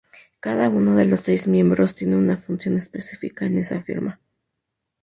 Cada 0.39 0.67
uno 0.69 0.95
de 0.95 1.05
los 1.05 1.19
seis 1.19 1.47
miembros 1.47 1.93
tiene 1.93 2.15
una 2.15 2.35
función 2.35 2.73
específica 2.79 3.45
en 3.45 3.59
esa 3.59 3.83
firma. 3.83 4.19